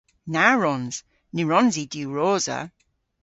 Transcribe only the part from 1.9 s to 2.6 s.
diwrosa.